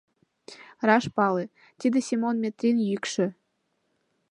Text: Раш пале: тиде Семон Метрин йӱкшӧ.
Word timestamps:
Раш 0.87 1.05
пале: 1.15 1.45
тиде 1.79 1.99
Семон 2.07 2.35
Метрин 2.43 2.77
йӱкшӧ. 2.89 3.27